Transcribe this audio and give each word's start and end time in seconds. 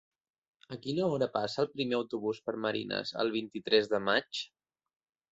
A 0.75 0.77
quina 0.85 1.09
hora 1.15 1.25
passa 1.35 1.59
el 1.63 1.67
primer 1.73 1.97
autobús 1.97 2.39
per 2.47 2.55
Marines 2.63 3.11
el 3.25 3.29
vint-i-tres 3.35 3.91
de 3.93 4.01
maig? 4.07 4.41